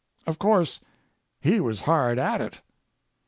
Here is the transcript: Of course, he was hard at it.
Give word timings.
Of 0.25 0.39
course, 0.39 0.79
he 1.41 1.59
was 1.59 1.81
hard 1.81 2.17
at 2.17 2.41
it. 2.41 2.61